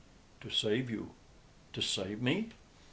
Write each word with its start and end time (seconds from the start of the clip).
"To 0.39 0.49
save 0.49 0.89
you." 0.89 1.11
"To 1.73 1.81
save 1.83 2.23
me?" 2.23 2.49